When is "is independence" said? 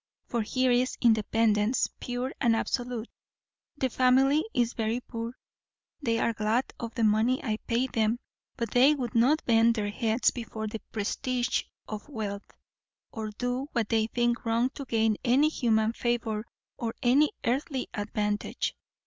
0.71-1.87